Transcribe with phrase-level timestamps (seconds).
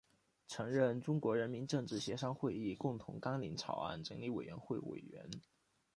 [0.47, 5.29] 曾任中国人民政治协商会议共同纲领草案整理委员会委员。